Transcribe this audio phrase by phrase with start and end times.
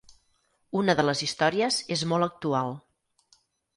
[0.79, 2.77] Una de les històries és molt actual.